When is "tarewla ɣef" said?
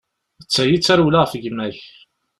0.85-1.33